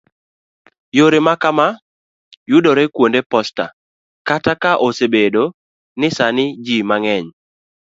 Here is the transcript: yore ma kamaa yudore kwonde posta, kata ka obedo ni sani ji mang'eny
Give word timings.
yore 0.97 1.19
ma 1.25 1.33
kamaa 1.41 1.79
yudore 2.51 2.83
kwonde 2.93 3.21
posta, 3.31 3.65
kata 4.27 4.53
ka 4.61 4.71
obedo 4.87 5.43
ni 5.99 6.07
sani 6.17 6.45
ji 6.65 6.77
mang'eny 6.89 7.27